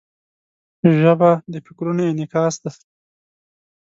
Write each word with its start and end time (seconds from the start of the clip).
ژبه 0.99 1.31
د 1.51 1.53
فکرونو 1.65 2.03
انعکاس 2.11 2.55
دی 2.63 2.71